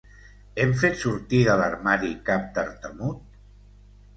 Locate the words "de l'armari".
1.49-2.11